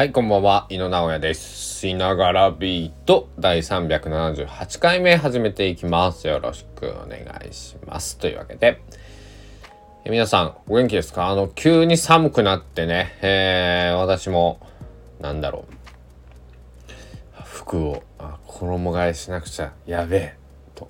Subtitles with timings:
[0.00, 0.66] はい、こんばんは。
[0.70, 1.80] 井野直哉です。
[1.80, 6.26] しながらビート第378回目始めていきます。
[6.26, 8.16] よろしくお願いします。
[8.16, 8.80] というわけで、
[10.06, 11.28] え皆さん、お元気ですか？
[11.28, 14.66] あの、急に寒くなってね、えー、私も、
[15.20, 15.66] なんだろ
[17.38, 20.34] う、服をあ衣替えしなくちゃやべえ、
[20.76, 20.88] と、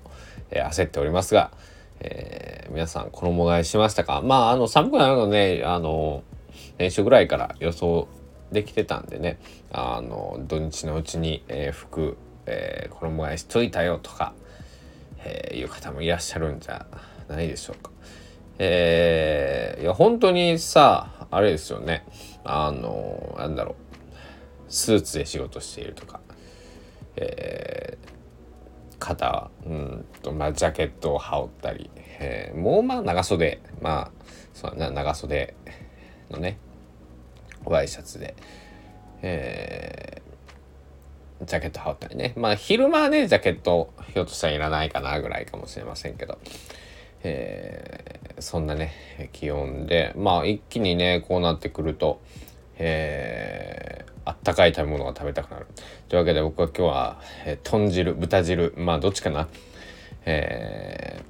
[0.53, 1.51] えー、焦っておりますが、
[1.99, 4.23] えー、皆さん衣替えしましたか？
[4.23, 6.23] まあ、あの、寒くなるのね、あの、
[6.79, 8.07] 年初ぐらいから予想
[8.53, 9.39] できてたんでね。
[9.73, 14.35] あの土日のうちに、えー、服、えー、衣替えしといたよとか、
[15.25, 16.87] えー、いう方もいらっしゃるんじゃ
[17.29, 17.91] ないでしょうか。
[18.59, 22.05] えー、いや本当にさあれですよね。
[22.45, 23.75] あのなんだろう。
[24.69, 26.21] スーツで仕事しているとか、
[27.17, 31.91] えー、肩うんとまあジャケットを羽織ったり、
[32.21, 33.61] えー、もうまあ長袖。
[33.81, 35.55] まあそうな長袖
[36.31, 36.59] のね
[37.73, 38.35] ワイシャツで、
[39.23, 42.33] えー、ジャケット羽織ったりね。
[42.37, 46.39] まあ昼間はね、ジャケットひょっとしたらいらないかなぐらいかもしれませんけど、
[47.23, 52.21] えー、そんなね、気温で、まあ一気にね、こうなってくると、
[52.79, 55.67] えー、あったかい食べ物が食べたくなる。
[56.09, 59.49] というわけで僕は今日は、えー、豚汁、豚汁、まあどっちかな。
[60.25, 61.23] え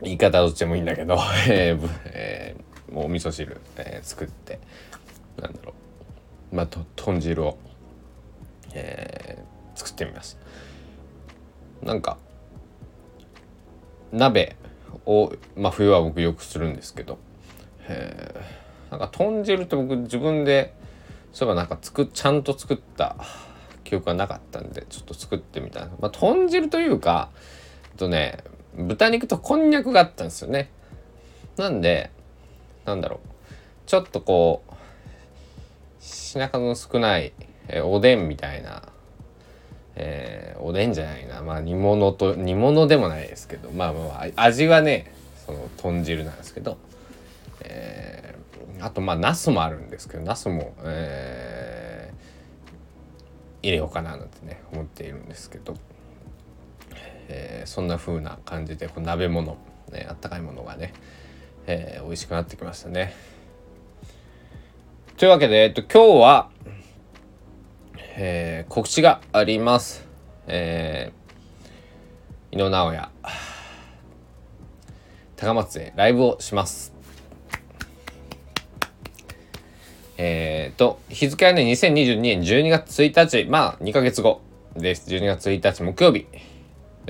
[0.00, 1.14] ー、言い方どっちでもいいんだけど、
[1.48, 4.58] えーえー、もうお味噌汁、えー、作って、
[5.40, 5.74] なんだろ
[6.52, 6.56] う。
[6.56, 7.58] まあと豚汁を、
[8.74, 10.38] えー、作ってみます。
[11.82, 12.18] なんか
[14.12, 14.56] 鍋
[15.06, 17.18] を、まあ、冬は僕よくするんですけど、
[17.88, 20.74] えー、なんか豚汁って僕自分で
[21.32, 23.16] そういえばなんか作ちゃんと作った
[23.84, 27.30] 記憶がなかったんでちょっと作ってみたまあ豚汁というか
[27.96, 28.38] とね
[28.76, 30.70] 豚肉とこんにゃくがあったんですよね。
[31.56, 32.10] なんで
[32.84, 33.28] なんだろう。
[33.86, 34.72] ちょっとこう
[36.00, 37.32] 品数の少ない、
[37.68, 38.82] えー、おでんみたいな、
[39.94, 45.12] えー、おでんじゃないなまあ煮物と煮物でもないですけどまあまあ味はね
[45.46, 46.78] その豚汁なんですけど、
[47.62, 55.74] えー、あとまあナスもあるんですけどナスも、えー、入れようかななんてね思っているんですけど、
[57.28, 59.58] えー、そんな風な感じでこう鍋物、
[59.92, 60.94] ね、あったかいものがね、
[61.66, 63.12] えー、美味しくなってきましたね。
[65.20, 66.48] というわけで、えっと、今日は、
[68.16, 70.06] えー、告知があります。
[70.46, 73.10] えー、井野直哉、
[75.36, 76.94] 高松でライブをします。
[80.16, 84.40] えー、と、日付はね、2022年12月1日、まあ、2ヶ月後
[84.74, 85.06] です。
[85.14, 86.28] 12月1日木曜日。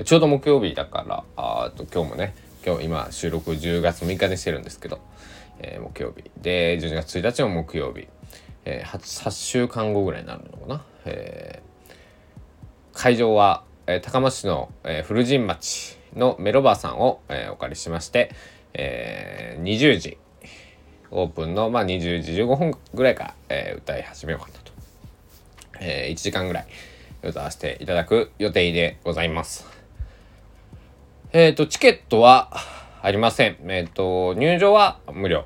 [0.03, 2.35] ちょうど木曜日だから、あと今日もね、
[2.65, 4.99] 今日今収録10月6日にしてるんですけど、
[5.63, 6.29] えー、木曜日。
[6.37, 8.07] で12月1日も木曜日、
[8.65, 11.93] えー、8, 8週間後ぐらいになるのかな、えー、
[12.93, 18.31] 会場は、えー、高松市の、えー、古神町のメロバーさんを、えー、お借りしまして、
[18.73, 20.17] えー、20時
[21.11, 24.71] オープンの、まあ、20時15分ぐらいから、えー、歌い始めようかなと、
[25.79, 26.67] えー、1時間ぐらい
[27.23, 29.65] 歌わせていただく予定でございます。
[31.33, 32.51] えっ、ー、とチケットは
[33.03, 33.57] ありません。
[33.67, 35.45] えっ、ー、と、入場は無料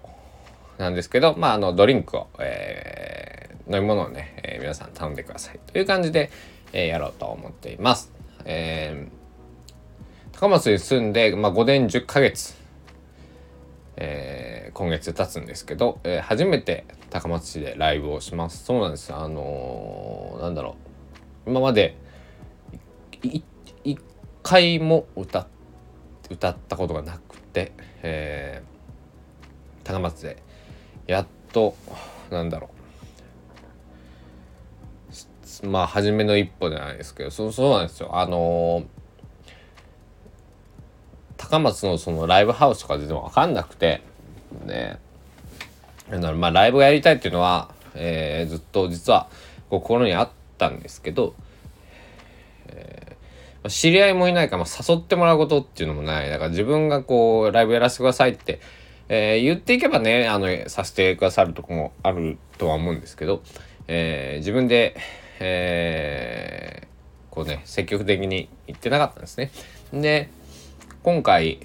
[0.77, 6.31] なんですけど、まあ、あの、ドリンクを、えー、飲み物をね、えー、皆さん頼んでくださいという感じで、
[6.73, 8.11] えー、やろうと思っています。
[8.43, 12.55] えー、高松に住んで、まあ、5年10ヶ月、
[13.95, 18.65] えー、今月経つんですけど、えー、初めて高松市でライブをします。
[18.65, 19.13] そうなんです。
[19.13, 20.75] あのー、なんだろ
[21.47, 21.51] う。
[21.51, 21.95] 今まで、
[23.21, 23.97] 一
[24.43, 25.47] 回も歌っ
[26.29, 27.71] 歌ったことがなくて、
[28.01, 30.41] えー、高松で
[31.07, 31.75] やっと
[32.29, 32.75] なんだろう。
[35.67, 38.17] まあ初めの一歩じゃないですけどそうそうなんですよ。
[38.17, 38.85] あのー、
[41.37, 44.01] 高松のそのライブハウスとか全然分かんなくて
[44.65, 44.99] ね
[46.09, 49.27] まあライブがやりたいっていうのは、えー、ずっと実は
[49.69, 51.35] 心にあったんですけど
[53.69, 56.29] 知り合いもいないから、まあ、誘ってもらうことっていうのもない。
[56.29, 58.59] だから自分がこう、ライブやらせてくださいって、
[59.07, 63.41] えー、言っていけばね、あの、させてくださるとこもあるとは思うんですけど、
[63.87, 64.95] えー、自分で、
[65.39, 69.51] えー、こうね、積極的に言ってなかったんですね。
[69.93, 70.29] で、
[71.03, 71.59] 今回、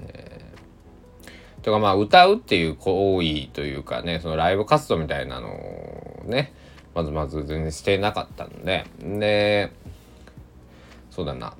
[0.00, 6.52] えー、とかまあ歌うっていう行為というかね、そのライブ活動みたいなのをね、
[6.94, 9.72] まずまず全然してなかったので、で、
[11.14, 11.54] そうだな。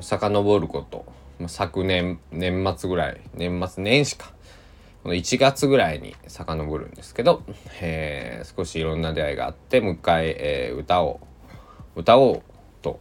[0.00, 1.04] 遡ること。
[1.46, 4.32] 昨年年末ぐらい年末年始か。
[5.02, 7.42] この1月ぐらいに遡るんですけど、
[7.80, 11.20] えー、少しいろんな出会いがあってもう一回、えー、歌を
[11.94, 12.42] 歌おう
[12.82, 12.98] と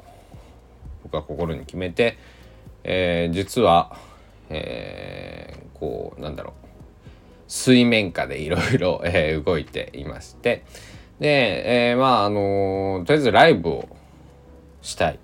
[1.04, 2.18] 僕は心に決めて、
[2.83, 3.98] えー、実は、
[4.50, 6.54] えー、こうなんだろう。
[7.48, 9.01] 水面下でいろいろ
[9.45, 10.65] 動いていまして。
[11.19, 13.89] で、えー、まああのー、とりあえずライブを
[14.87, 15.19] したい、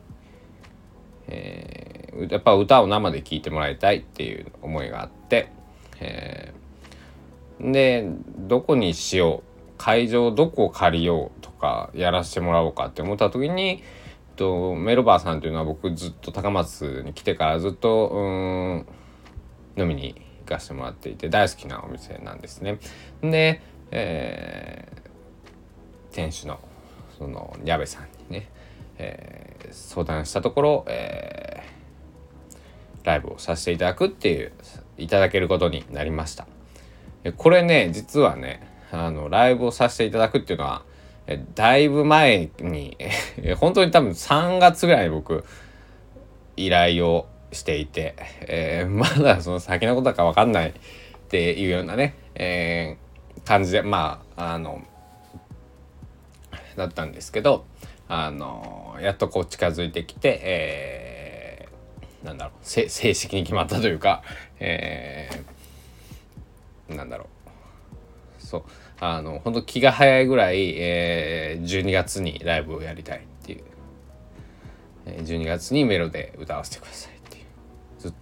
[1.28, 5.50] えー、やっぱ歌を生で聴いてもらいたいっていう思いがあって、
[6.00, 13.84] えー、でどこにしよう会場どこを借りようとかやらせてもらおうかって思った時に
[14.36, 18.88] とメロバーさんというのは僕ずっと高松に来てからずっとうん
[19.78, 22.80] 飲みに行かせてもらっていて大好きなお店なんですね。
[23.22, 23.62] で、
[23.92, 26.60] えー、店主の
[27.18, 28.50] その矢部さんにね、
[28.98, 34.52] えー、相談したところ、えー、ライブをさせていただくっていう
[34.98, 36.48] いただけることになりました。
[37.38, 40.84] これね実はねあのライブをさせていただくっていうのは
[41.56, 42.98] だいぶ前に
[43.58, 45.46] 本当に多分3月ぐらいに僕
[46.58, 50.74] 依頼をしていて、えー、まだその先のことか分かんないっ
[51.30, 54.84] ていうようなね、えー、感じでまああの
[56.76, 57.66] だったんですけど
[58.16, 64.22] あのやっとこう近づいてきて、えー、なんだろう正式に決まったというか、
[64.60, 67.26] えー、なんだろ
[68.40, 68.46] う。
[68.46, 68.64] そう。
[69.00, 73.64] あの本当気が早いぐらい、えー、12月にライブをやりたいっていう、
[75.08, 77.46] えー、12月にメロで歌わせてくださいっていう。
[77.98, 78.14] ず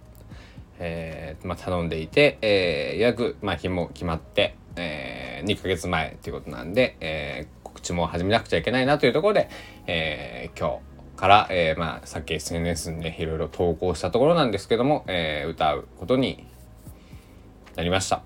[0.78, 9.50] えーまあ、頼んでいて、えー、予約、まあ、日も決まって、えー、2ヶ月前っていうことなんで、えー、知も始めなくちゃいけないなというところで、
[9.86, 10.80] えー、今
[11.14, 16.46] 日から、えー、まあ、さっき SNS にいろいろ投稿したところなんですけども、えー、歌うことに
[17.76, 18.22] なりました。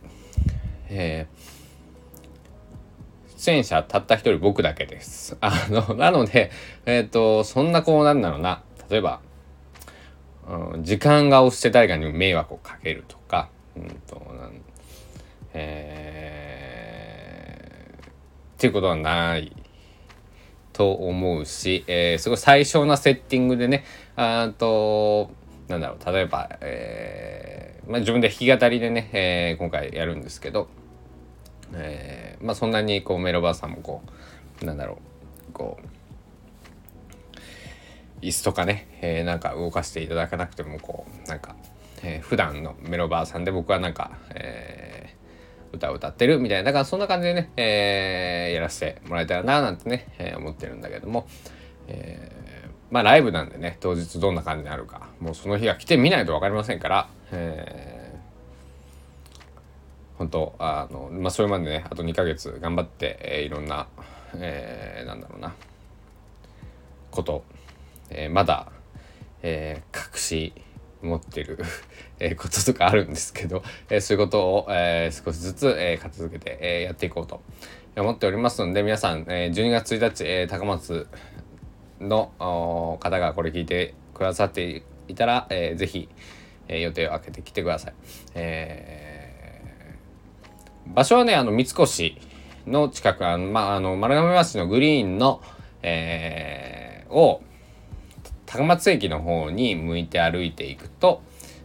[0.88, 1.56] えー
[3.37, 5.37] 出演者たった一人僕だけです。
[5.41, 6.50] あの、なので、
[6.85, 8.62] えっ、ー、と、そんなこうなんだろうな。
[8.91, 9.20] 例えば、
[10.49, 14.52] うん、時間が押して誰かに迷惑をかけるとか、うんと、なん
[15.59, 16.65] えー、
[18.56, 19.53] っていうことはない
[20.73, 23.85] と思うし、えー、すごい最小なセッティングでね、
[24.17, 25.31] あと、
[25.69, 30.69] なんだろう、例えば、えー、まあ、自分で弾き語りでね、えー、今回やるんですけど、
[31.73, 34.03] えー、まあそんなにこうメロバーさんもこ
[34.62, 34.99] うなんだろ
[35.50, 35.87] うこう
[38.25, 41.56] 椅子とかね、えー、なんか動かしていただかなくてもこうなんか、
[42.02, 44.86] えー、普段のメロバーさんで僕はなんか、えー、
[45.76, 46.64] 歌を歌ってるみたいな。
[46.64, 51.26] だからそんな感じでね、えー、やらせてもらえたらななんてね、えー、思ってるんだけども、
[51.88, 55.08] えー、まあライブなんでね当日どんな感じになるか。
[55.20, 57.96] もうその日が来てみないと分かりませんから、えー
[60.19, 63.87] 本当あの、まあ、それまでねあと2ヶ月頑張って、えー、いろんな、
[64.34, 65.55] えー、なんだろうな。
[67.11, 67.44] こと、
[68.11, 68.70] えー、まだ、
[69.43, 70.52] えー、隠し
[71.02, 71.58] 持ってる
[72.19, 77.43] えこととかあるんですけど、 えー、そういうことを、えー、少しずつ、えー、片付けて、えー、やっていこうと
[77.96, 81.06] 思っておりますので皆さん、えー、12月1日、えー、高松
[82.00, 82.32] の
[83.00, 86.08] 方がこれ聞いてくださっていたら、えー、ぜひ、
[86.69, 87.94] えー、予定を空けてきてください。
[88.34, 89.37] えー
[90.94, 92.12] 場所はね、あの、三越
[92.66, 95.40] の近く、あの、まあ、あの、丸亀橋のグリーンの、
[95.82, 97.42] えー、を、
[98.56, 101.22] 高松駅の方に向いて歩いていくと、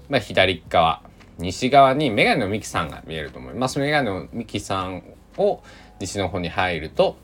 [0.10, 1.02] まあ、左側、
[1.38, 3.80] 西側にメガネのミキさんが見えると思います。
[3.80, 5.04] メガネのミキさん
[5.38, 5.64] を
[6.00, 7.16] 西の方に入ると、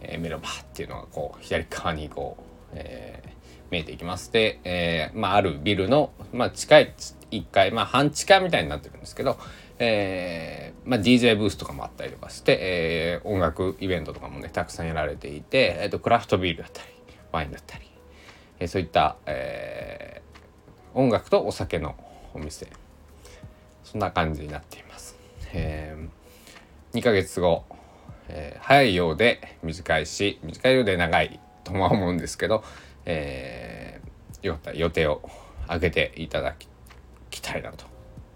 [0.00, 3.30] えー、メロバーっていうのがこう、左側にこう、えー、
[3.70, 4.30] 見えていきます。
[4.32, 6.94] で、えー、まあ、あるビルの、まあ、近い
[7.30, 9.38] 1階、まあ、半地下みたいになってるんですけど、
[9.78, 16.88] えーまあ、DJ ブースとかもあったりとかして、えー、音楽イベントとかもねたくさんやられていて、えーと、クラフトビールだったり
[17.32, 17.84] ワインだったり、
[18.58, 21.94] え、そういった、えー、音楽とお酒の
[22.34, 22.68] お店
[23.84, 25.16] そんな感じになっています。
[25.52, 27.64] えー、2ヶ月後、
[28.28, 32.64] えー、早いようで短いし短いようで長いとは思うんですけど、
[33.04, 35.22] えー、よかった予定を
[35.68, 36.54] 上げていただ
[37.30, 37.84] きたいなと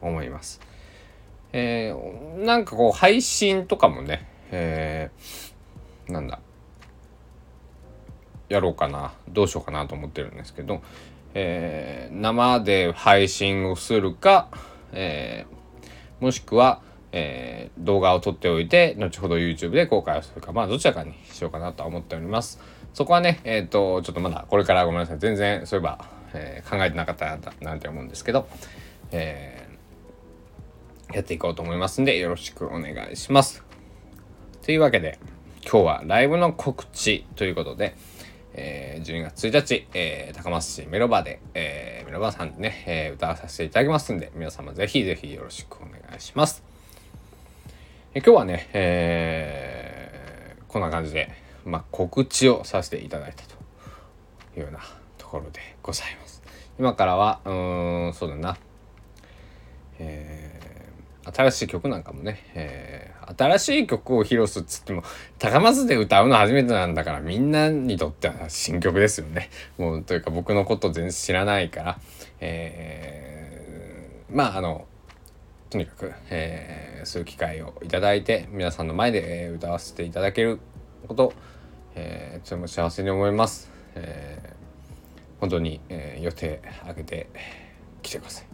[0.00, 0.60] 思います。
[1.52, 6.40] えー、なんかこう配信とかもね、えー、なんだ
[8.50, 10.82] やろうかなどうしようかなと思ってるんですけど、
[11.32, 14.48] えー、生で配信をするか、
[14.92, 22.60] えー、もしくは、えー、動画を撮っておいて後ほど YouTube で公開をするかまあどちらかにしようかなとは思っております
[22.92, 26.04] そこはねえっ、とちょっとまだこれからごめんなさい全然そういえば、
[26.34, 28.48] え、考えてなかったななんて思うんですけど、
[29.12, 29.70] え
[31.12, 33.64] やっていこうと思いますんで、よろしくお願いします。
[34.62, 35.18] というわけで、
[35.62, 37.96] 今日はライブの告知ということで、
[38.54, 46.62] えー、12月1日、えー、高松市メロバで、えー、メロバさんでね、えー、歌わさせていただきますんで、皆様ぜひぜひよろしくお願いします。
[48.12, 51.30] え今日はね、えー、こんな感じで、
[51.64, 53.54] まあ、告知をさせていただいたと
[54.56, 54.80] いうような
[55.16, 56.42] ところでございます。
[56.78, 57.50] 今からは、う
[58.10, 58.56] ん、そうだな、
[61.40, 65.02] 新しい曲なんかもね、えー、新しい曲を披露するっつっても
[65.38, 69.50] 高松で歌うの初めてなんだからみんなにとっては新曲ですよね。
[69.78, 72.00] もうというか僕のこと全然知らないから、
[72.40, 74.86] えー、まああの
[75.70, 80.58] とにかく、えー、そういう機会をいただいて皆さんの前で、歌わせていただける
[81.06, 81.32] こと、
[81.94, 83.70] えー、とても幸せに思います。
[83.94, 87.28] えー、本当に、えー、予定開けて
[88.02, 88.46] 来てください。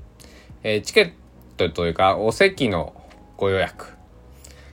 [0.63, 1.26] えー、チケット
[1.57, 2.95] というかお席の
[3.37, 3.89] ご予約っ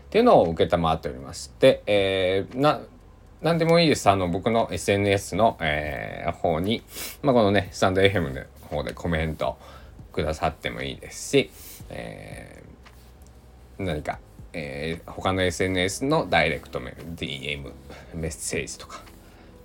[0.09, 2.81] ていうのを承っておりまして、えー、な
[3.43, 4.09] 何でもいいです。
[4.09, 6.81] あの、僕の SNS の、えー、方に、
[7.21, 9.57] まあ、このね、スタンド FM の方でコメント
[10.13, 11.51] くださってもいいですし、
[11.89, 14.19] えー、何か、
[14.53, 17.71] えー、他の SNS のダイレクトメール、DM、
[18.13, 19.01] メッセージとか、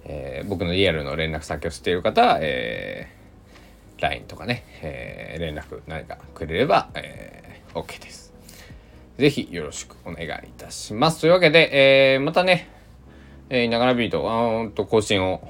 [0.05, 3.07] えー、僕のリアルの連絡先を知っている方は、え、
[4.01, 8.33] LINE とかね、えー、連絡何かくれれば、えー、OK です。
[9.19, 11.23] ぜひよろしくお願いいたします。
[11.23, 12.71] というわけで、えー、またね、
[13.51, 15.41] えー、ながらビート、あーんと更新を